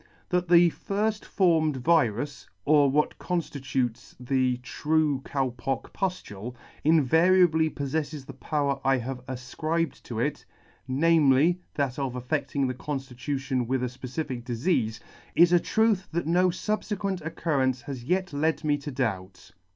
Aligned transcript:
That 0.29 0.49
the 0.49 0.71
firft 0.71 1.23
formed 1.23 1.77
virus, 1.77 2.49
or 2.65 2.89
what 2.89 3.19
conftitutes 3.19 4.15
the 4.19 4.57
true 4.63 5.21
Cow 5.23 5.49
pock 5.51 5.93
puftule, 5.93 6.55
invariably 6.83 7.69
poffeffes 7.69 8.25
the 8.25 8.33
power 8.33 8.81
I 8.83 8.97
have 8.97 9.23
afcribed 9.27 10.01
to 10.01 10.19
it, 10.19 10.43
namely, 10.87 11.61
that 11.75 11.99
of 11.99 12.15
affecting 12.15 12.65
the 12.65 12.73
conffitution 12.73 13.67
with 13.67 13.83
a 13.83 13.85
fpecific 13.85 14.41
difeafe, 14.43 14.99
is 15.35 15.53
a 15.53 15.59
truth 15.59 16.07
that 16.13 16.25
no 16.25 16.49
fubfequent 16.49 17.23
occurrence 17.23 17.83
has 17.83 18.03
yet 18.03 18.33
led 18.33 18.63
me 18.63 18.77
to 18.79 18.89
doubt. 18.89 19.51